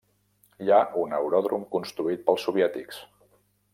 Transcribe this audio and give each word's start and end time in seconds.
Hi 0.63 0.71
ha 0.71 0.79
un 1.01 1.13
aeròdrom 1.17 1.67
construït 1.75 2.25
pels 2.31 2.47
soviètics. 2.49 3.03